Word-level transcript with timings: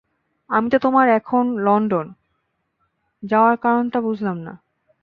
আমি 0.49 0.67
তো 0.69 0.77
তোমার 0.79 1.07
এখন 1.09 1.43
লন্ডন, 1.57 2.07
যাওয়ার 3.23 3.55
কারণ 3.57 3.85
টা 3.89 3.99
বুঝলাম 4.01 4.37
না। 4.37 4.53